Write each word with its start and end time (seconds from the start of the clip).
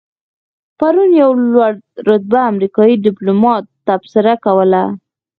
پرون 0.77 1.09
یو 1.21 1.31
لوړ 1.53 1.73
رتبه 2.09 2.39
امریکایي 2.51 2.95
دیپلومات 3.05 3.63
تبصره 3.87 4.33
کوله. 4.45 4.83